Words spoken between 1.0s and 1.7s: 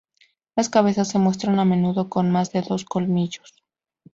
se muestran a